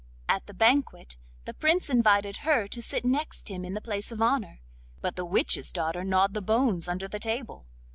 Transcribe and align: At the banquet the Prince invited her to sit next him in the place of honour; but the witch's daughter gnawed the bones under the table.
At 0.27 0.47
the 0.47 0.53
banquet 0.55 1.15
the 1.45 1.53
Prince 1.53 1.87
invited 1.87 2.37
her 2.37 2.67
to 2.67 2.81
sit 2.81 3.05
next 3.05 3.49
him 3.51 3.63
in 3.63 3.75
the 3.75 3.81
place 3.81 4.11
of 4.11 4.19
honour; 4.19 4.61
but 4.99 5.15
the 5.15 5.25
witch's 5.25 5.71
daughter 5.71 6.03
gnawed 6.03 6.33
the 6.33 6.41
bones 6.41 6.87
under 6.89 7.07
the 7.07 7.19
table. 7.19 7.67